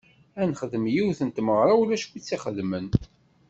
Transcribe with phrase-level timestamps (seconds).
[0.41, 2.87] Ad nexdem yiwet n tmeɣra ulac win i tt-ixedmen.